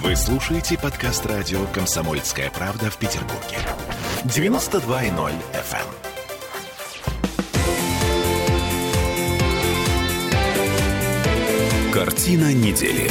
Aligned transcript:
Вы 0.00 0.16
слушаете 0.16 0.78
подкаст 0.78 1.26
радио 1.26 1.66
«Комсомольская 1.66 2.50
правда» 2.50 2.90
в 2.90 2.96
Петербурге. 2.96 3.58
92.0 4.24 5.32
FM. 5.52 5.86
Картина 11.92 12.54
недели. 12.54 13.10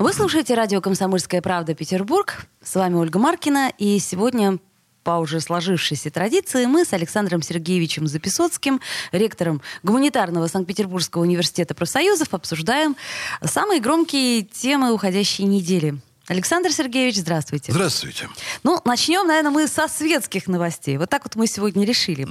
Вы 0.00 0.12
слушаете 0.12 0.54
радио 0.54 0.80
«Комсомольская 0.80 1.40
правда» 1.40 1.76
Петербург. 1.76 2.46
С 2.64 2.74
вами 2.74 2.96
Ольга 2.96 3.20
Маркина. 3.20 3.72
И 3.78 4.00
сегодня 4.00 4.58
по 5.02 5.12
уже 5.18 5.40
сложившейся 5.40 6.10
традиции 6.10 6.66
мы 6.66 6.84
с 6.84 6.92
Александром 6.92 7.42
Сергеевичем 7.42 8.06
Записоцким, 8.06 8.80
ректором 9.12 9.62
Гуманитарного 9.82 10.46
Санкт-Петербургского 10.46 11.22
университета 11.22 11.74
профсоюзов, 11.74 12.34
обсуждаем 12.34 12.96
самые 13.42 13.80
громкие 13.80 14.42
темы 14.42 14.92
уходящей 14.92 15.44
недели. 15.44 15.98
Александр 16.30 16.70
Сергеевич, 16.70 17.16
здравствуйте. 17.16 17.72
Здравствуйте. 17.72 18.28
Ну, 18.62 18.80
начнем, 18.84 19.26
наверное, 19.26 19.50
мы 19.50 19.66
со 19.66 19.88
светских 19.88 20.46
новостей. 20.46 20.96
Вот 20.96 21.10
так 21.10 21.24
вот 21.24 21.34
мы 21.34 21.48
сегодня 21.48 21.84
решили. 21.84 22.28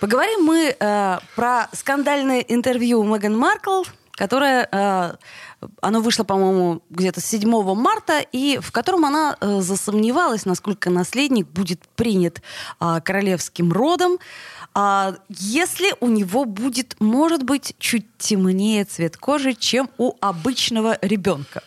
Поговорим 0.00 0.44
мы 0.44 0.74
э, 0.78 1.18
про 1.36 1.68
скандальное 1.72 2.40
интервью 2.40 3.02
Меган 3.02 3.36
Маркл, 3.36 3.82
которое 4.16 4.68
э, 4.70 5.14
оно 5.80 6.00
вышло, 6.00 6.24
по-моему, 6.24 6.82
где-то 6.90 7.20
7 7.20 7.74
марта, 7.74 8.20
и 8.20 8.58
в 8.60 8.70
котором 8.70 9.04
она 9.04 9.36
э, 9.40 9.60
засомневалась, 9.60 10.44
насколько 10.44 10.90
наследник 10.90 11.48
будет 11.48 11.80
принят 11.96 12.42
э, 12.80 13.00
королевским 13.04 13.72
родом, 13.72 14.18
э, 14.74 15.16
если 15.28 15.94
у 16.00 16.08
него 16.08 16.44
будет, 16.44 16.96
может 17.00 17.42
быть, 17.42 17.74
чуть 17.78 18.06
темнее 18.18 18.84
цвет 18.84 19.16
кожи, 19.16 19.54
чем 19.54 19.90
у 19.98 20.14
обычного 20.20 20.98
ребенка. 21.02 21.62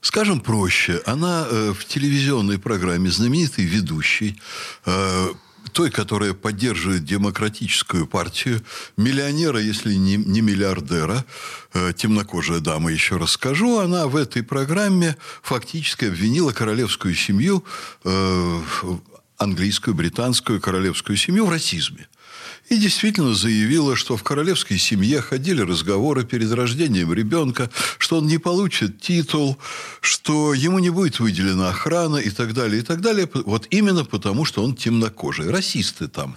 Скажем 0.00 0.40
проще, 0.40 1.02
она 1.06 1.46
э, 1.50 1.72
в 1.78 1.84
телевизионной 1.84 2.58
программе 2.58 3.10
знаменитый 3.10 3.64
ведущий, 3.64 4.40
э, 4.86 5.28
той, 5.72 5.90
которая 5.90 6.34
поддерживает 6.34 7.04
демократическую 7.04 8.06
партию, 8.06 8.62
миллионера, 8.96 9.60
если 9.60 9.94
не, 9.94 10.16
не 10.16 10.40
миллиардера, 10.40 11.24
э, 11.72 11.92
темнокожая 11.96 12.60
дама, 12.60 12.92
еще 12.92 13.16
раз 13.16 13.32
скажу, 13.32 13.78
она 13.78 14.06
в 14.06 14.16
этой 14.16 14.42
программе 14.42 15.16
фактически 15.42 16.06
обвинила 16.06 16.52
королевскую 16.52 17.14
семью, 17.14 17.64
э, 18.04 18.60
английскую, 19.38 19.94
британскую 19.94 20.60
королевскую 20.60 21.16
семью 21.16 21.46
в 21.46 21.50
расизме. 21.50 22.09
И 22.70 22.76
действительно 22.76 23.34
заявила, 23.34 23.96
что 23.96 24.16
в 24.16 24.22
королевской 24.22 24.78
семье 24.78 25.20
ходили 25.20 25.60
разговоры 25.60 26.22
перед 26.22 26.52
рождением 26.52 27.12
ребенка, 27.12 27.68
что 27.98 28.18
он 28.18 28.28
не 28.28 28.38
получит 28.38 29.00
титул, 29.00 29.58
что 30.00 30.54
ему 30.54 30.78
не 30.78 30.90
будет 30.90 31.18
выделена 31.18 31.70
охрана 31.70 32.18
и 32.18 32.30
так 32.30 32.54
далее, 32.54 32.80
и 32.80 32.84
так 32.84 33.00
далее. 33.00 33.28
Вот 33.34 33.66
именно 33.70 34.04
потому, 34.04 34.44
что 34.44 34.62
он 34.62 34.76
темнокожий. 34.76 35.50
Расисты 35.50 36.06
там. 36.06 36.36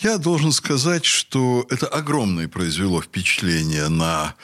Я 0.00 0.18
должен 0.18 0.50
сказать, 0.50 1.04
что 1.04 1.64
это 1.70 1.86
огромное 1.86 2.48
произвело 2.48 3.00
впечатление 3.00 3.88
на, 3.88 4.34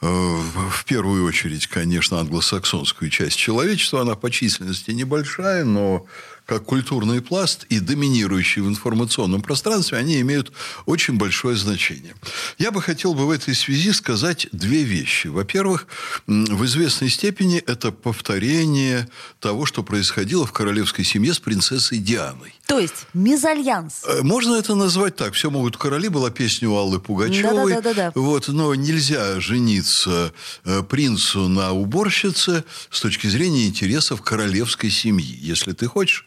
э, 0.00 0.06
в 0.06 0.84
первую 0.84 1.24
очередь, 1.24 1.66
конечно, 1.66 2.20
англосаксонскую 2.20 3.10
часть 3.10 3.36
человечества. 3.36 4.02
Она 4.02 4.14
по 4.14 4.30
численности 4.30 4.92
небольшая, 4.92 5.64
но 5.64 6.06
как 6.48 6.64
культурный 6.64 7.20
пласт 7.20 7.66
и 7.68 7.78
доминирующий 7.78 8.62
в 8.62 8.68
информационном 8.68 9.42
пространстве, 9.42 9.98
они 9.98 10.18
имеют 10.22 10.50
очень 10.86 11.18
большое 11.18 11.58
значение. 11.58 12.14
Я 12.56 12.70
бы 12.70 12.80
хотел 12.80 13.12
бы 13.12 13.26
в 13.26 13.30
этой 13.30 13.54
связи 13.54 13.92
сказать 13.92 14.48
две 14.50 14.82
вещи. 14.82 15.26
Во-первых, 15.26 15.86
в 16.26 16.64
известной 16.64 17.10
степени 17.10 17.58
это 17.58 17.92
повторение 17.92 19.08
того, 19.40 19.66
что 19.66 19.82
происходило 19.82 20.46
в 20.46 20.52
королевской 20.52 21.04
семье 21.04 21.34
с 21.34 21.38
принцессой 21.38 21.98
Дианой. 21.98 22.54
То 22.66 22.78
есть 22.78 23.06
мезальянс. 23.12 24.04
Э, 24.06 24.22
можно 24.22 24.54
это 24.54 24.74
назвать 24.74 25.16
так. 25.16 25.34
«Все 25.34 25.50
могут 25.50 25.76
короли» 25.76 26.08
была 26.08 26.30
песня 26.30 26.70
у 26.70 26.76
Аллы 26.76 26.98
Пугачевой. 26.98 27.74
Да, 27.74 27.82
да, 27.82 27.94
да, 27.94 28.10
да. 28.10 28.12
Вот, 28.14 28.48
но 28.48 28.74
нельзя 28.74 29.38
жениться 29.40 30.32
э, 30.64 30.82
принцу 30.82 31.48
на 31.48 31.72
уборщице 31.72 32.64
с 32.90 33.00
точки 33.00 33.26
зрения 33.26 33.66
интересов 33.66 34.22
королевской 34.22 34.88
семьи. 34.88 35.38
Если 35.40 35.72
ты 35.72 35.86
хочешь 35.86 36.26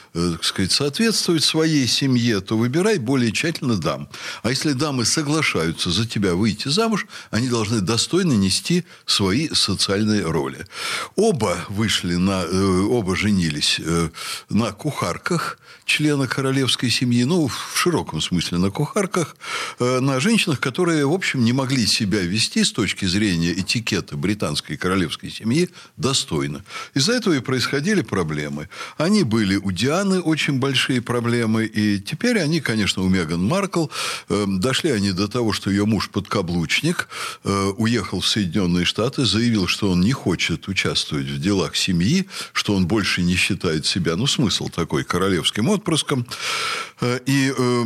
так 0.13 0.43
сказать, 0.43 0.71
соответствовать 0.71 1.43
своей 1.43 1.87
семье, 1.87 2.41
то 2.41 2.57
выбирай 2.57 2.97
более 2.97 3.31
тщательно 3.31 3.77
дам. 3.77 4.09
А 4.43 4.49
если 4.49 4.73
дамы 4.73 5.05
соглашаются 5.05 5.89
за 5.89 6.07
тебя 6.07 6.35
выйти 6.35 6.67
замуж, 6.67 7.05
они 7.29 7.47
должны 7.47 7.81
достойно 7.81 8.33
нести 8.33 8.83
свои 9.05 9.49
социальные 9.49 10.23
роли. 10.23 10.65
Оба 11.15 11.57
вышли 11.69 12.15
на, 12.15 12.43
оба 12.43 13.15
женились 13.15 13.79
на 14.49 14.71
кухарках, 14.71 15.57
члена 15.85 16.27
королевской 16.27 16.89
семьи, 16.89 17.23
ну, 17.25 17.47
в 17.47 17.77
широком 17.77 18.21
смысле 18.21 18.57
на 18.59 18.71
кухарках, 18.71 19.35
э, 19.79 19.99
на 19.99 20.19
женщинах, 20.19 20.59
которые, 20.59 21.05
в 21.05 21.11
общем, 21.11 21.43
не 21.43 21.53
могли 21.53 21.85
себя 21.85 22.21
вести 22.21 22.63
с 22.63 22.71
точки 22.71 23.05
зрения 23.05 23.51
этикета 23.51 24.15
британской 24.15 24.77
королевской 24.77 25.29
семьи 25.29 25.69
достойно. 25.97 26.63
Из-за 26.93 27.13
этого 27.13 27.33
и 27.33 27.39
происходили 27.39 28.01
проблемы. 28.01 28.69
Они 28.97 29.23
были 29.23 29.57
у 29.57 29.71
Дианы 29.71 30.00
очень 30.03 30.59
большие 30.59 31.01
проблемы, 31.01 31.65
и 31.65 31.99
теперь 31.99 32.39
они, 32.39 32.59
конечно, 32.59 33.03
у 33.03 33.09
Меган 33.09 33.43
Маркл. 33.43 33.87
Э, 34.29 34.45
дошли 34.47 34.91
они 34.91 35.11
до 35.11 35.27
того, 35.27 35.53
что 35.53 35.69
ее 35.69 35.85
муж 35.85 36.09
подкаблучник, 36.09 37.07
э, 37.43 37.73
уехал 37.77 38.19
в 38.19 38.27
Соединенные 38.27 38.85
Штаты, 38.85 39.25
заявил, 39.25 39.67
что 39.67 39.91
он 39.91 40.01
не 40.01 40.11
хочет 40.11 40.67
участвовать 40.67 41.27
в 41.27 41.39
делах 41.39 41.75
семьи, 41.75 42.27
что 42.53 42.75
он 42.75 42.87
больше 42.87 43.21
не 43.21 43.35
считает 43.35 43.85
себя, 43.85 44.15
ну, 44.15 44.27
смысл 44.27 44.69
такой, 44.69 45.03
королевским 45.03 45.69
отпрыском. 45.69 46.25
Э, 46.99 47.19
и 47.25 47.53
э, 47.57 47.83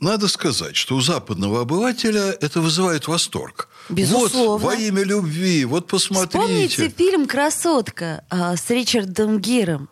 надо 0.00 0.28
сказать, 0.28 0.76
что 0.76 0.96
у 0.96 1.00
западного 1.00 1.62
обывателя 1.62 2.36
это 2.40 2.60
вызывает 2.60 3.08
восторг. 3.08 3.68
Безусловно. 3.88 4.64
Вот 4.64 4.74
во 4.74 4.74
имя 4.74 5.02
любви, 5.02 5.64
вот 5.64 5.88
посмотрите. 5.88 6.38
Вспомните 6.38 6.88
фильм 6.96 7.26
«Красотка» 7.26 8.24
с 8.30 8.70
Ричардом 8.70 9.38
Гиром. 9.38 9.88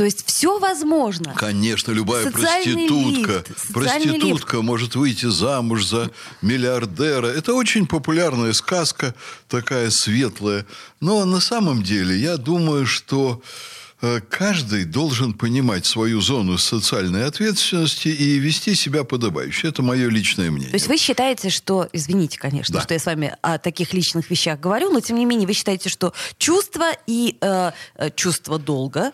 То 0.00 0.06
есть 0.06 0.26
все 0.26 0.58
возможно. 0.58 1.34
Конечно, 1.36 1.92
любая 1.92 2.24
Социальный 2.24 2.88
проститутка, 2.88 3.32
лифт, 3.46 3.72
проститутка 3.74 4.56
лифт. 4.56 4.66
может 4.66 4.94
выйти 4.96 5.26
замуж 5.26 5.84
за 5.84 6.10
миллиардера. 6.40 7.26
Это 7.26 7.52
очень 7.52 7.86
популярная 7.86 8.54
сказка, 8.54 9.14
такая 9.46 9.90
светлая. 9.90 10.64
Но 11.00 11.26
на 11.26 11.38
самом 11.40 11.82
деле 11.82 12.16
я 12.16 12.38
думаю, 12.38 12.86
что 12.86 13.42
Э, 14.02 14.20
каждый 14.30 14.84
должен 14.84 15.34
понимать 15.34 15.84
свою 15.84 16.22
зону 16.22 16.56
социальной 16.56 17.26
ответственности 17.26 18.08
и 18.08 18.38
вести 18.38 18.74
себя 18.74 19.04
подобающе. 19.04 19.68
Это 19.68 19.82
мое 19.82 20.08
личное 20.08 20.50
мнение. 20.50 20.70
То 20.70 20.76
есть 20.76 20.88
вы 20.88 20.96
считаете, 20.96 21.50
что, 21.50 21.86
извините, 21.92 22.38
конечно, 22.38 22.76
Да. 22.76 22.80
что 22.80 22.94
я 22.94 23.00
с 23.00 23.04
вами 23.04 23.36
о 23.42 23.58
таких 23.58 23.92
личных 23.92 24.30
вещах 24.30 24.58
говорю, 24.58 24.90
но 24.90 25.00
тем 25.00 25.18
не 25.18 25.26
менее 25.26 25.46
вы 25.46 25.52
считаете, 25.52 25.90
что 25.90 26.14
чувство 26.38 26.86
и 27.06 27.36
э, 27.42 27.72
э, 27.96 28.10
чувство 28.16 28.58
долга, 28.58 29.12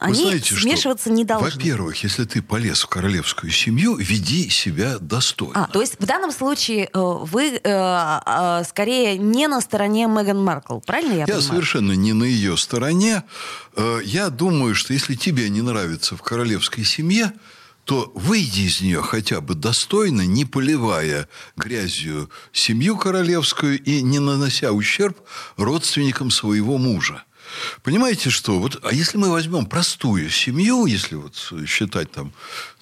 Вы 0.00 0.06
они 0.06 0.22
знаете, 0.22 0.54
что, 0.54 0.60
смешиваться 0.62 1.10
не 1.10 1.24
должны. 1.24 1.50
Во-первых, 1.50 2.02
если 2.02 2.24
ты 2.24 2.40
полез 2.42 2.80
в 2.82 2.86
королевскую 2.86 3.50
семью, 3.52 3.96
веди 3.96 4.48
себя 4.48 4.98
достойно. 4.98 5.64
А, 5.64 5.68
то 5.68 5.80
есть 5.80 5.96
в 5.98 6.06
данном 6.06 6.32
случае 6.32 6.86
э, 6.86 6.88
вы 6.94 7.48
э, 7.48 7.60
э, 7.62 8.62
скорее 8.68 9.18
не 9.18 9.46
на 9.46 9.60
стороне 9.60 10.06
Меган 10.06 10.42
Маркл, 10.42 10.78
правильно 10.80 11.12
я, 11.12 11.18
Я 11.20 11.26
понимаю? 11.26 11.42
совершенно 11.42 11.92
не 11.92 12.12
на 12.14 12.24
ее 12.24 12.56
стороне. 12.56 13.24
Э, 13.76 14.00
Я 14.04 14.30
думаю, 14.30 14.74
что 14.74 14.94
если 14.94 15.14
тебе 15.14 15.48
не 15.50 15.60
нравится 15.60 16.16
в 16.16 16.22
королевской 16.22 16.84
семье, 16.84 17.32
то 17.84 18.12
выйди 18.14 18.62
из 18.62 18.80
нее 18.80 19.02
хотя 19.02 19.40
бы 19.40 19.54
достойно, 19.54 20.22
не 20.22 20.44
поливая 20.44 21.28
грязью 21.56 22.30
семью 22.52 22.96
королевскую 22.96 23.82
и 23.82 24.00
не 24.02 24.18
нанося 24.18 24.72
ущерб 24.72 25.18
родственникам 25.56 26.30
своего 26.30 26.78
мужа. 26.78 27.24
Понимаете, 27.82 28.30
что? 28.30 28.58
Вот, 28.58 28.80
а 28.82 28.92
если 28.92 29.18
мы 29.18 29.30
возьмем 29.30 29.66
простую 29.66 30.30
семью, 30.30 30.86
если 30.86 31.16
вот 31.16 31.52
считать 31.66 32.10
там, 32.12 32.32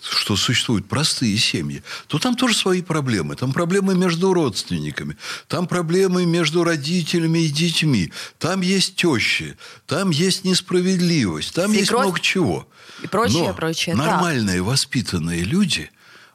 что 0.00 0.36
существуют 0.36 0.88
простые 0.88 1.36
семьи, 1.38 1.82
то 2.06 2.18
там 2.18 2.36
тоже 2.36 2.54
свои 2.54 2.82
проблемы. 2.82 3.36
Там 3.36 3.52
проблемы 3.52 3.94
между 3.94 4.32
родственниками, 4.32 5.16
там 5.48 5.66
проблемы 5.66 6.26
между 6.26 6.64
родителями 6.64 7.40
и 7.40 7.48
детьми, 7.48 8.12
там 8.38 8.60
есть 8.60 8.96
тещи, 8.96 9.56
там 9.86 10.10
есть 10.10 10.44
несправедливость, 10.44 11.54
там 11.54 11.72
есть 11.72 11.86
Свекровь. 11.88 12.04
много 12.06 12.20
чего. 12.20 12.68
И 13.02 13.06
прочее, 13.06 13.48
Но 13.48 13.54
прочее. 13.54 13.94
Нормальные, 13.94 14.62
воспитанные 14.62 15.42
люди, 15.42 15.90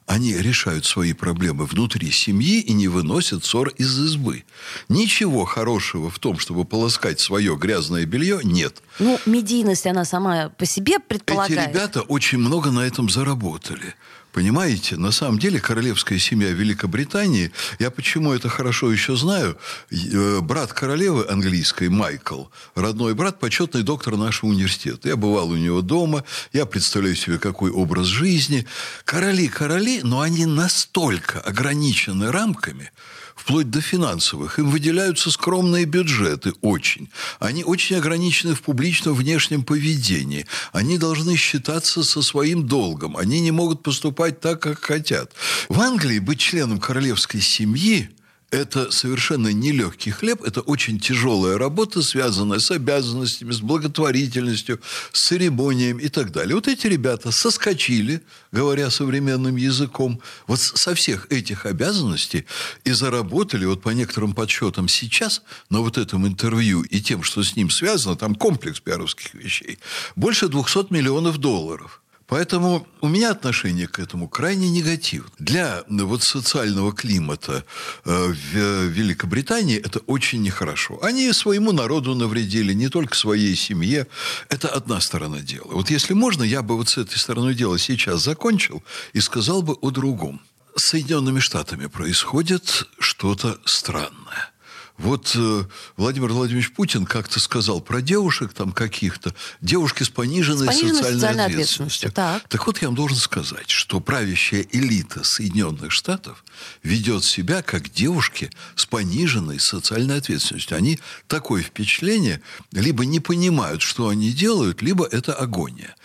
они 0.06 0.34
решают 0.34 0.84
свои 0.84 1.12
проблемы 1.12 1.64
внутри 1.66 2.10
семьи 2.10 2.60
и 2.60 2.72
не 2.72 2.88
выносят 2.88 3.44
ссор 3.44 3.68
из 3.78 3.98
избы. 3.98 4.44
Ничего 4.88 5.44
хорошего 5.44 6.10
в 6.10 6.18
том, 6.18 6.38
чтобы 6.38 6.64
полоскать 6.64 7.20
свое 7.20 7.56
грязное 7.56 8.04
белье, 8.04 8.40
нет. 8.42 8.82
Ну, 8.98 9.18
медийность, 9.24 9.86
она 9.86 10.04
сама 10.04 10.50
по 10.50 10.66
себе 10.66 10.98
предполагает. 10.98 11.68
Эти 11.68 11.68
ребята 11.70 12.02
очень 12.02 12.38
много 12.38 12.70
на 12.70 12.80
этом 12.80 13.08
заработали. 13.08 13.94
Понимаете, 14.34 14.96
на 14.96 15.12
самом 15.12 15.38
деле 15.38 15.60
королевская 15.60 16.18
семья 16.18 16.50
Великобритании, 16.50 17.52
я 17.78 17.92
почему 17.92 18.32
это 18.32 18.48
хорошо 18.48 18.90
еще 18.90 19.14
знаю, 19.14 19.56
э, 19.92 20.40
брат 20.40 20.72
королевы 20.72 21.24
английской 21.28 21.88
Майкл, 21.88 22.46
родной 22.74 23.14
брат, 23.14 23.38
почетный 23.38 23.84
доктор 23.84 24.16
нашего 24.16 24.50
университета. 24.50 25.08
Я 25.08 25.16
бывал 25.16 25.50
у 25.50 25.56
него 25.56 25.82
дома, 25.82 26.24
я 26.52 26.66
представляю 26.66 27.14
себе, 27.14 27.38
какой 27.38 27.70
образ 27.70 28.08
жизни. 28.08 28.66
Короли, 29.04 29.46
короли, 29.46 30.00
но 30.02 30.20
они 30.20 30.46
настолько 30.46 31.38
ограничены 31.38 32.32
рамками, 32.32 32.90
вплоть 33.34 33.70
до 33.70 33.80
финансовых. 33.80 34.58
Им 34.58 34.70
выделяются 34.70 35.30
скромные 35.30 35.84
бюджеты 35.84 36.52
очень. 36.60 37.10
Они 37.40 37.64
очень 37.64 37.96
ограничены 37.96 38.54
в 38.54 38.62
публичном 38.62 39.14
внешнем 39.14 39.64
поведении. 39.64 40.46
Они 40.72 40.98
должны 40.98 41.36
считаться 41.36 42.02
со 42.02 42.22
своим 42.22 42.66
долгом. 42.66 43.16
Они 43.16 43.40
не 43.40 43.50
могут 43.50 43.82
поступать 43.82 44.40
так, 44.40 44.60
как 44.60 44.82
хотят. 44.82 45.32
В 45.68 45.80
Англии 45.80 46.18
быть 46.18 46.40
членом 46.40 46.78
королевской 46.80 47.40
семьи– 47.40 48.10
это 48.54 48.92
совершенно 48.92 49.48
нелегкий 49.48 50.12
хлеб, 50.12 50.42
это 50.44 50.60
очень 50.60 51.00
тяжелая 51.00 51.58
работа, 51.58 52.02
связанная 52.02 52.60
с 52.60 52.70
обязанностями, 52.70 53.50
с 53.50 53.60
благотворительностью, 53.60 54.80
с 55.12 55.26
церемониями 55.26 56.02
и 56.02 56.08
так 56.08 56.30
далее. 56.30 56.54
Вот 56.54 56.68
эти 56.68 56.86
ребята 56.86 57.32
соскочили, 57.32 58.22
говоря 58.52 58.90
современным 58.90 59.56
языком, 59.56 60.20
вот 60.46 60.60
со 60.60 60.94
всех 60.94 61.30
этих 61.32 61.66
обязанностей 61.66 62.46
и 62.84 62.92
заработали, 62.92 63.64
вот 63.64 63.82
по 63.82 63.90
некоторым 63.90 64.34
подсчетам 64.34 64.88
сейчас, 64.88 65.42
на 65.68 65.80
вот 65.80 65.98
этом 65.98 66.26
интервью 66.26 66.82
и 66.82 67.00
тем, 67.00 67.24
что 67.24 67.42
с 67.42 67.56
ним 67.56 67.70
связано, 67.70 68.14
там 68.14 68.36
комплекс 68.36 68.78
пиаровских 68.78 69.34
вещей, 69.34 69.78
больше 70.14 70.48
200 70.48 70.92
миллионов 70.92 71.38
долларов– 71.38 72.00
Поэтому 72.34 72.84
у 73.00 73.06
меня 73.06 73.30
отношение 73.30 73.86
к 73.86 74.00
этому 74.00 74.28
крайне 74.28 74.68
негативно. 74.68 75.30
Для 75.38 75.84
ну, 75.88 76.04
вот 76.08 76.24
социального 76.24 76.92
климата 76.92 77.64
э, 78.04 78.10
в 78.10 78.88
Великобритании 78.88 79.76
это 79.76 80.00
очень 80.00 80.42
нехорошо. 80.42 80.98
Они 81.00 81.32
своему 81.32 81.70
народу 81.70 82.16
навредили, 82.16 82.72
не 82.72 82.88
только 82.88 83.14
своей 83.14 83.54
семье. 83.54 84.08
Это 84.48 84.66
одна 84.66 85.00
сторона 85.00 85.42
дела. 85.42 85.70
Вот 85.74 85.90
если 85.90 86.12
можно, 86.12 86.42
я 86.42 86.62
бы 86.62 86.76
вот 86.76 86.88
с 86.88 86.98
этой 86.98 87.18
стороны 87.18 87.54
дела 87.54 87.78
сейчас 87.78 88.24
закончил 88.24 88.82
и 89.12 89.20
сказал 89.20 89.62
бы 89.62 89.74
о 89.74 89.90
другом. 89.92 90.40
С 90.74 90.88
Соединенными 90.88 91.38
Штатами 91.38 91.86
происходит 91.86 92.88
что-то 92.98 93.60
странное. 93.64 94.53
Вот 94.96 95.32
э, 95.34 95.64
Владимир 95.96 96.32
Владимирович 96.32 96.72
Путин 96.72 97.04
как-то 97.04 97.40
сказал 97.40 97.80
про 97.80 98.00
девушек 98.00 98.52
там 98.52 98.72
каких-то, 98.72 99.34
девушки 99.60 100.04
с 100.04 100.08
пониженной, 100.08 100.66
с 100.66 100.68
пониженной 100.68 100.94
социальной, 100.94 101.20
социальной 101.20 101.44
ответственностью. 101.46 102.12
Так. 102.12 102.48
так 102.48 102.66
вот, 102.66 102.80
я 102.80 102.88
вам 102.88 102.94
должен 102.94 103.18
сказать, 103.18 103.70
что 103.70 103.98
правящая 103.98 104.64
элита 104.70 105.24
Соединенных 105.24 105.90
Штатов 105.90 106.44
ведет 106.84 107.24
себя 107.24 107.62
как 107.62 107.90
девушки 107.90 108.50
с 108.76 108.86
пониженной 108.86 109.58
социальной 109.58 110.18
ответственностью. 110.18 110.76
Они 110.76 111.00
такое 111.26 111.62
впечатление 111.62 112.40
либо 112.70 113.04
не 113.04 113.18
понимают, 113.18 113.82
что 113.82 114.08
они 114.08 114.30
делают, 114.30 114.80
либо 114.80 115.06
это 115.06 115.34
агония. 115.34 115.96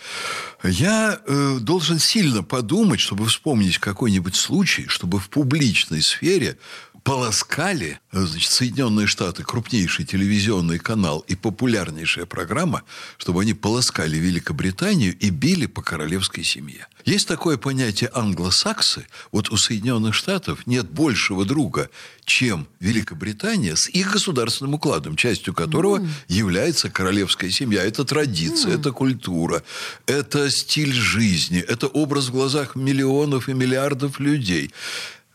Я 0.64 1.20
э, 1.24 1.58
должен 1.60 2.00
сильно 2.00 2.42
подумать, 2.42 2.98
чтобы 2.98 3.26
вспомнить 3.26 3.78
какой-нибудь 3.78 4.34
случай, 4.34 4.86
чтобы 4.88 5.20
в 5.20 5.28
публичной 5.28 6.02
сфере 6.02 6.58
полоскали, 7.02 8.00
значит, 8.12 8.50
Соединенные 8.50 9.06
Штаты, 9.06 9.42
крупнейший 9.42 10.04
телевизионный 10.04 10.78
канал 10.78 11.24
и 11.28 11.34
популярнейшая 11.34 12.26
программа, 12.26 12.82
чтобы 13.16 13.42
они 13.42 13.54
полоскали 13.54 14.16
Великобританию 14.16 15.16
и 15.18 15.30
били 15.30 15.66
по 15.66 15.82
королевской 15.82 16.44
семье. 16.44 16.86
Есть 17.04 17.28
такое 17.28 17.56
понятие 17.56 18.10
англосаксы. 18.12 19.06
Вот 19.32 19.50
у 19.50 19.56
Соединенных 19.56 20.14
Штатов 20.14 20.66
нет 20.66 20.90
большего 20.90 21.44
друга, 21.44 21.88
чем 22.24 22.68
Великобритания 22.78 23.74
с 23.76 23.88
их 23.88 24.12
государственным 24.12 24.74
укладом, 24.74 25.16
частью 25.16 25.54
которого 25.54 25.98
mm. 25.98 26.08
является 26.28 26.90
королевская 26.90 27.50
семья. 27.50 27.82
Это 27.82 28.04
традиция, 28.04 28.72
mm. 28.72 28.80
это 28.80 28.92
культура, 28.92 29.62
это 30.06 30.50
стиль 30.50 30.92
жизни, 30.92 31.58
это 31.58 31.86
образ 31.86 32.26
в 32.26 32.32
глазах 32.32 32.76
миллионов 32.76 33.48
и 33.48 33.54
миллиардов 33.54 34.20
людей 34.20 34.70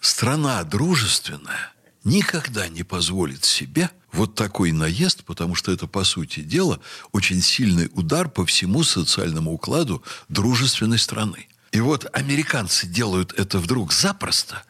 страна 0.06 0.63
дружественная 0.63 1.74
никогда 2.04 2.68
не 2.68 2.84
позволит 2.84 3.44
себе 3.44 3.90
вот 4.12 4.36
такой 4.36 4.72
наезд, 4.72 5.24
потому 5.24 5.56
что 5.56 5.72
это, 5.72 5.88
по 5.88 6.04
сути 6.04 6.42
дела, 6.42 6.80
очень 7.12 7.42
сильный 7.42 7.90
удар 7.94 8.30
по 8.30 8.46
всему 8.46 8.84
социальному 8.84 9.52
укладу 9.52 10.04
дружественной 10.30 11.00
страны. 11.00 11.48
И 11.72 11.80
вот 11.81 12.06
американцы 12.13 12.88
делают 12.88 13.34
это 13.34 13.57
вдруг 13.60 13.92
запросто, 13.92 14.63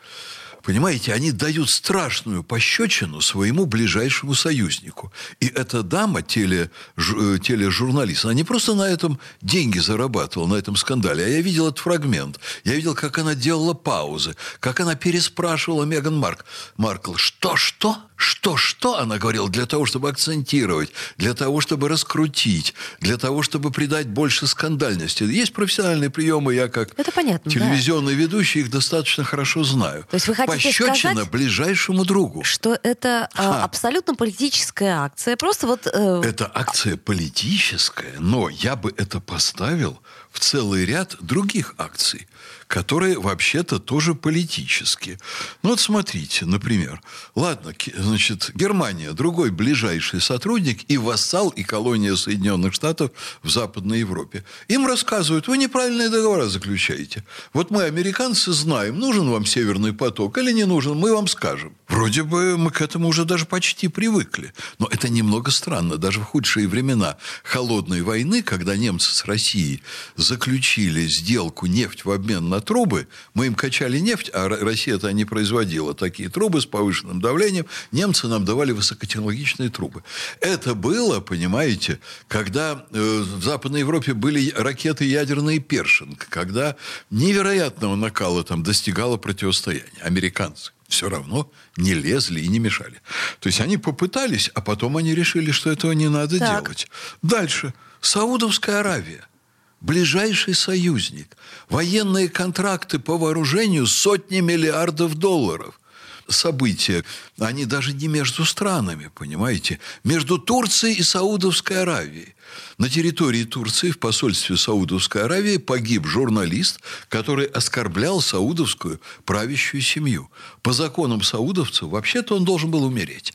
Понимаете, 0.66 1.14
они 1.14 1.32
дают 1.32 1.70
страшную 1.70 2.44
пощечину 2.44 3.22
своему 3.22 3.68
ближайшему 3.68 4.34
союзнику. 4.34 5.14
И 5.40 5.46
эта 5.46 5.84
дама, 5.84 6.24
теле, 6.24 6.72
ж, 6.98 7.36
э, 7.36 7.40
тележурналист, 7.40 8.26
она 8.26 8.34
не 8.34 8.44
просто 8.44 8.74
на 8.74 8.90
этом 8.90 9.20
деньги 9.44 9.78
зарабатывала, 9.78 10.48
на 10.48 10.56
этом 10.56 10.76
скандале, 10.76 11.24
а 11.24 11.28
я 11.28 11.42
видел 11.42 11.68
этот 11.68 11.80
фрагмент. 11.80 12.40
Я 12.64 12.74
видел, 12.74 12.96
как 12.96 13.20
она 13.20 13.36
делала 13.36 13.76
паузы, 13.76 14.36
как 14.60 14.80
она 14.80 14.96
переспрашивала 14.96 15.84
Меган 15.84 16.18
Марк. 16.18 16.46
Маркл, 16.78 17.14
что-что? 17.16 17.98
Что-что, 18.26 18.98
она 18.98 19.20
говорила, 19.20 19.48
для 19.50 19.68
того, 19.68 19.86
чтобы 19.86 20.10
акцентировать, 20.10 20.90
для 21.18 21.36
того, 21.36 21.62
чтобы 21.62 21.88
раскрутить, 21.90 22.74
для 23.00 23.18
того, 23.18 23.44
чтобы 23.44 23.70
придать 23.70 24.08
больше 24.08 24.48
скандальности. 24.48 25.22
Есть 25.22 25.54
профессиональные 25.54 26.10
приемы, 26.10 26.56
я 26.56 26.68
как 26.68 26.98
Это 26.98 27.12
понятно, 27.12 27.52
телевизионный 27.52 28.16
да. 28.16 28.22
ведущий 28.22 28.62
их 28.62 28.72
достаточно 28.72 29.24
хорошо 29.24 29.64
знаю. 29.64 30.08
То 30.10 30.16
есть 30.16 30.28
вы 30.28 30.34
хотите 30.34 30.70
Пощечина 30.70 30.96
сказать, 30.96 31.30
ближайшему 31.30 32.04
другу. 32.04 32.44
Что 32.44 32.80
это 32.82 33.30
э, 33.38 33.42
абсолютно 33.44 34.16
политическая 34.16 35.04
акция, 35.04 35.38
просто 35.38 35.68
вот... 35.68 35.86
Э... 35.86 36.24
Это 36.26 36.52
акция 36.52 36.98
политическая, 36.98 38.16
но 38.18 38.50
я 38.50 38.76
бы 38.76 38.92
это 38.98 39.20
поставил 39.20 40.02
в 40.32 40.40
целый 40.40 40.84
ряд 40.84 41.16
других 41.22 41.76
акций 41.78 42.28
которые 42.68 43.20
вообще-то 43.20 43.80
тоже 43.80 44.16
политические. 44.16 45.20
Ну 45.62 45.70
вот 45.72 45.80
смотрите, 45.80 46.46
например, 46.46 47.02
ладно, 47.36 47.74
значит, 48.16 48.52
Германия, 48.56 49.12
другой 49.12 49.52
ближайший 49.52 50.22
сотрудник 50.22 50.90
и 50.90 50.98
вассал, 50.98 51.50
и 51.50 51.64
колония 51.64 52.16
Соединенных 52.16 52.74
Штатов 52.74 53.12
в 53.44 53.50
Западной 53.50 54.00
Европе. 54.00 54.46
Им 54.70 54.88
рассказывают, 54.88 55.50
вы 55.50 55.58
неправильные 55.58 56.08
договора 56.08 56.46
заключаете. 56.46 57.26
Вот 57.52 57.72
мы, 57.72 57.84
американцы, 57.84 58.54
знаем, 58.54 58.98
нужен 59.00 59.30
вам 59.30 59.46
Северный 59.46 59.92
поток 59.92 60.38
или 60.38 60.54
не 60.54 60.64
нужен, 60.64 60.98
мы 60.98 61.14
вам 61.14 61.28
скажем. 61.28 61.76
Вроде 61.90 62.24
бы 62.24 62.58
мы 62.58 62.72
к 62.72 62.82
этому 62.82 63.10
уже 63.10 63.26
даже 63.26 63.46
почти 63.46 63.90
привыкли. 63.90 64.54
Но 64.80 64.88
это 64.90 65.10
немного 65.10 65.52
странно. 65.52 65.98
Даже 65.98 66.22
в 66.22 66.24
худшие 66.24 66.70
времена 66.70 67.18
холодной 67.44 68.02
войны, 68.02 68.42
когда 68.42 68.78
немцы 68.78 69.14
с 69.14 69.26
Россией 69.26 69.84
заключили 70.16 71.06
сделку 71.08 71.66
нефть 71.66 72.06
в 72.06 72.12
обмен 72.12 72.48
на 72.48 72.62
трубы, 72.62 73.08
мы 73.34 73.48
им 73.48 73.56
качали 73.56 74.00
нефть, 74.00 74.32
а 74.34 74.48
Россия-то 74.48 75.12
не 75.12 75.26
производила 75.26 75.94
такие 75.94 76.30
трубы 76.30 76.62
с 76.62 76.66
повышенным 76.66 77.20
давлением, 77.20 77.66
немцы 77.96 78.28
нам 78.28 78.46
давали 78.46 78.72
высокотехнологичные 78.72 79.70
трубы. 79.70 80.04
Это 80.42 80.76
было, 80.76 81.22
понимаете, 81.22 82.00
когда 82.28 82.86
э, 82.92 83.24
в 83.40 83.44
Западной 83.44 83.80
Европе 83.80 84.14
были 84.14 84.52
ракеты 84.56 85.06
ядерные 85.06 85.60
«Першинг», 85.60 86.28
когда 86.30 86.76
невероятного 87.10 87.96
накала 87.96 88.44
там 88.44 88.62
достигало 88.62 89.18
противостояние. 89.18 90.02
Американцы 90.02 90.72
все 90.88 91.10
равно 91.10 91.50
не 91.78 91.94
лезли 91.94 92.42
и 92.42 92.48
не 92.48 92.60
мешали. 92.60 93.02
То 93.40 93.48
есть 93.48 93.62
они 93.62 93.78
попытались, 93.78 94.52
а 94.54 94.62
потом 94.62 94.98
они 94.98 95.16
решили, 95.16 95.52
что 95.52 95.72
этого 95.72 95.94
не 95.94 96.10
надо 96.10 96.38
так. 96.38 96.64
делать. 96.64 96.88
Дальше. 97.24 97.74
Саудовская 98.02 98.82
Аравия– 98.82 99.28
ближайший 99.82 100.54
союзник. 100.54 101.38
Военные 101.70 102.30
контракты 102.30 103.00
по 103.00 103.18
вооружению 103.18 103.88
сотни 103.88 104.42
миллиардов 104.42 105.16
долларов. 105.16 105.80
События, 106.28 107.04
они 107.40 107.66
даже 107.66 107.94
не 107.94 108.08
между 108.08 108.46
странами, 108.46 109.12
понимаете, 109.14 109.80
между 110.04 110.40
Турцией 110.40 110.96
и 110.96 111.04
Саудовской 111.04 111.84
Аравией. 111.84 112.34
На 112.78 112.90
территории 112.90 113.44
Турции 113.44 113.92
в 113.92 114.00
посольстве 114.00 114.58
Саудовской 114.58 115.24
Аравии 115.24 115.58
погиб 115.58 116.06
журналист, 116.06 116.80
который 117.10 117.46
оскорблял 117.46 118.22
саудовскую 118.22 119.00
правящую 119.26 119.82
семью. 119.82 120.32
По 120.62 120.74
законам 120.74 121.22
саудовцев 121.22 121.90
вообще-то 121.90 122.36
он 122.36 122.44
должен 122.44 122.72
был 122.72 122.84
умереть. 122.84 123.34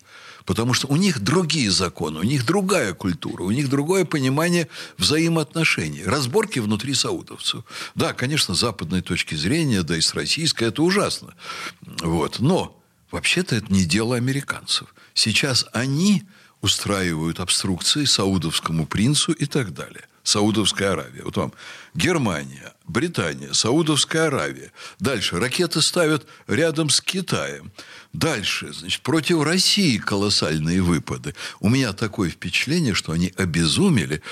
Потому 0.50 0.74
что 0.74 0.88
у 0.88 0.96
них 0.96 1.20
другие 1.20 1.70
законы, 1.70 2.18
у 2.18 2.24
них 2.24 2.44
другая 2.44 2.92
культура, 2.92 3.44
у 3.44 3.52
них 3.52 3.68
другое 3.68 4.04
понимание 4.04 4.66
взаимоотношений. 4.98 6.02
Разборки 6.04 6.58
внутри 6.58 6.94
саудовцев. 6.94 7.62
Да, 7.94 8.14
конечно, 8.14 8.56
с 8.56 8.58
западной 8.58 9.00
точки 9.00 9.36
зрения, 9.36 9.84
да 9.84 9.96
и 9.96 10.00
с 10.00 10.12
российской, 10.12 10.64
это 10.64 10.82
ужасно. 10.82 11.34
Вот. 12.00 12.40
Но 12.40 12.82
вообще-то 13.12 13.54
это 13.54 13.72
не 13.72 13.84
дело 13.84 14.16
американцев. 14.16 14.92
Сейчас 15.14 15.66
они 15.72 16.24
устраивают 16.60 17.40
обструкции 17.40 18.04
саудовскому 18.04 18.86
принцу 18.86 19.32
и 19.32 19.46
так 19.46 19.72
далее. 19.72 20.04
Саудовская 20.22 20.92
Аравия. 20.92 21.22
Вот 21.24 21.36
вам 21.36 21.52
Германия, 21.94 22.74
Британия, 22.86 23.52
Саудовская 23.52 24.26
Аравия. 24.26 24.70
Дальше 24.98 25.38
ракеты 25.38 25.80
ставят 25.80 26.26
рядом 26.46 26.90
с 26.90 27.00
Китаем. 27.00 27.72
Дальше, 28.12 28.72
значит, 28.72 29.02
против 29.02 29.42
России 29.42 29.96
колоссальные 29.96 30.82
выпады. 30.82 31.34
У 31.60 31.68
меня 31.68 31.92
такое 31.92 32.28
впечатление, 32.28 32.94
что 32.94 33.12
они 33.12 33.32
обезумели. 33.36 34.22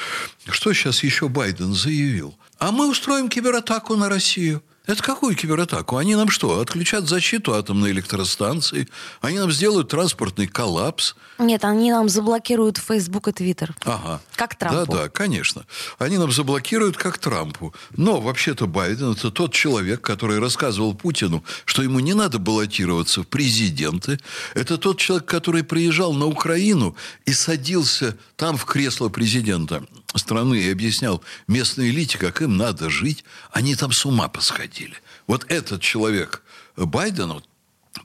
Что 0.48 0.72
сейчас 0.72 1.02
еще 1.02 1.28
Байден 1.28 1.74
заявил? 1.74 2.36
А 2.58 2.70
мы 2.70 2.90
устроим 2.90 3.28
кибератаку 3.28 3.96
на 3.96 4.08
Россию. 4.08 4.62
Это 4.88 5.02
какую 5.02 5.36
кибератаку? 5.36 5.98
Они 5.98 6.14
нам 6.14 6.30
что, 6.30 6.60
отключат 6.60 7.06
защиту 7.06 7.52
атомной 7.52 7.90
электростанции? 7.90 8.88
Они 9.20 9.38
нам 9.38 9.52
сделают 9.52 9.90
транспортный 9.90 10.46
коллапс? 10.46 11.14
Нет, 11.38 11.62
они 11.66 11.92
нам 11.92 12.08
заблокируют 12.08 12.78
Facebook 12.78 13.28
и 13.28 13.32
Twitter. 13.32 13.68
Ага. 13.84 14.22
Как 14.34 14.56
Трампу. 14.56 14.90
Да, 14.90 15.02
да, 15.02 15.08
конечно. 15.10 15.66
Они 15.98 16.16
нам 16.16 16.32
заблокируют, 16.32 16.96
как 16.96 17.18
Трампу. 17.18 17.74
Но 17.98 18.18
вообще-то 18.22 18.66
Байден– 18.66 19.12
это 19.12 19.30
тот 19.30 19.52
человек, 19.52 20.00
который 20.00 20.38
рассказывал 20.38 20.94
Путину, 20.94 21.44
что 21.66 21.82
ему 21.82 22.00
не 22.00 22.14
надо 22.14 22.38
баллотироваться 22.38 23.24
в 23.24 23.26
президенты. 23.26 24.18
Это 24.54 24.78
тот 24.78 24.98
человек, 24.98 25.26
который 25.26 25.64
приезжал 25.64 26.14
на 26.14 26.24
Украину 26.24 26.96
и 27.26 27.34
садился 27.34 28.16
там 28.36 28.56
в 28.56 28.64
кресло 28.64 29.10
президента 29.10 29.84
страны 30.18 30.56
и 30.56 30.70
объяснял 30.70 31.22
местной 31.46 31.90
элите, 31.90 32.18
как 32.18 32.42
им 32.42 32.56
надо 32.56 32.90
жить, 32.90 33.24
они 33.52 33.74
там 33.74 33.92
с 33.92 34.04
ума 34.04 34.28
посходили. 34.28 34.94
Вот 35.26 35.46
этот 35.48 35.82
человек 35.82 36.42
Байден, 36.76 37.32
вот, 37.32 37.44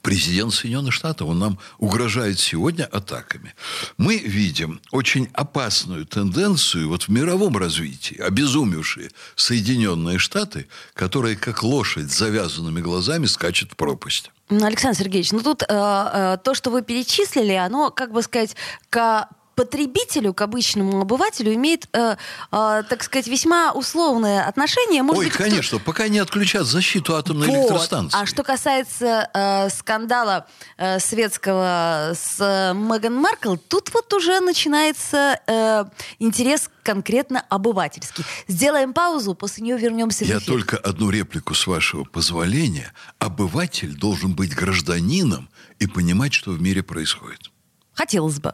президент 0.01 0.53
Соединенных 0.53 0.93
Штатов, 0.93 1.29
он 1.29 1.39
нам 1.39 1.59
угрожает 1.77 2.39
сегодня 2.39 2.85
атаками. 2.85 3.53
Мы 3.97 4.17
видим 4.17 4.81
очень 4.91 5.29
опасную 5.33 6.05
тенденцию 6.05 6.89
вот 6.89 7.03
в 7.03 7.09
мировом 7.09 7.57
развитии, 7.57 8.19
обезумевшие 8.19 9.11
Соединенные 9.35 10.17
Штаты, 10.19 10.67
которые 10.93 11.35
как 11.35 11.63
лошадь 11.63 12.11
с 12.11 12.17
завязанными 12.17 12.81
глазами 12.81 13.25
скачет 13.25 13.71
в 13.71 13.75
пропасть. 13.75 14.31
Александр 14.49 14.97
Сергеевич, 14.97 15.31
ну 15.31 15.41
тут 15.41 15.63
э, 15.63 15.65
э, 15.69 16.37
то, 16.43 16.53
что 16.53 16.69
вы 16.69 16.81
перечислили, 16.81 17.53
оно, 17.53 17.91
как 17.91 18.11
бы 18.11 18.21
сказать, 18.21 18.55
к 18.89 19.27
потребителю, 19.55 20.33
к 20.33 20.41
обычному 20.41 21.01
обывателю, 21.01 21.53
имеет, 21.53 21.87
э, 21.93 22.15
э, 22.51 22.83
так 22.89 23.03
сказать, 23.03 23.27
весьма 23.27 23.71
условное 23.71 24.45
отношение. 24.45 25.03
Может 25.03 25.19
Ой, 25.19 25.25
быть, 25.27 25.35
конечно, 25.35 25.79
кто... 25.79 25.85
пока 25.85 26.07
не 26.07 26.19
отключат 26.19 26.65
защиту 26.65 27.15
атомной 27.15 27.47
вот. 27.47 27.57
электростанции. 27.57 28.17
А 28.19 28.25
что 28.25 28.43
касается 28.43 29.29
э, 29.33 29.69
скандала 29.69 30.47
э, 30.77 30.99
светского 30.99 32.13
с 32.15 32.37
э, 32.39 32.73
Меган 32.73 33.15
Маркл, 33.15 33.55
тут 33.55 33.93
вот 33.93 34.11
уже 34.13 34.39
начинается 34.39 35.39
э, 35.47 35.85
интерес 36.19 36.69
конкретно 36.83 37.45
обывательский. 37.49 38.25
Сделаем 38.47 38.93
паузу, 38.93 39.35
после 39.35 39.63
нее 39.63 39.77
вернемся 39.77 40.25
в 40.25 40.27
эфир. 40.27 40.39
Я 40.39 40.45
только 40.45 40.77
одну 40.77 41.09
реплику, 41.09 41.53
с 41.53 41.67
вашего 41.67 42.03
позволения. 42.03 42.93
Обыватель 43.19 43.95
должен 43.95 44.33
быть 44.33 44.53
гражданином 44.55 45.49
и 45.79 45.87
понимать, 45.87 46.33
что 46.33 46.51
в 46.51 46.61
мире 46.61 46.83
происходит. 46.83 47.51
Хотелось 47.93 48.39
бы. 48.39 48.53